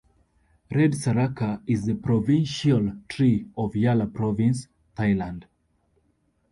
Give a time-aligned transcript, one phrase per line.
[0.73, 5.43] Red saraca is the provincial tree of Yala province, Thailand.